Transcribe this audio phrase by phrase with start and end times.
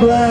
[0.00, 0.27] black.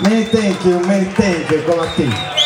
[0.00, 2.37] Many thank you, many thank you, Collective.